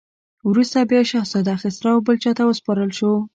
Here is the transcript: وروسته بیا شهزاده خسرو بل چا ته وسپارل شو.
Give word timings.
وروسته 0.49 0.77
بیا 0.89 1.01
شهزاده 1.11 1.53
خسرو 1.61 1.93
بل 2.05 2.15
چا 2.23 2.31
ته 2.37 2.43
وسپارل 2.45 2.91
شو. 2.97 3.11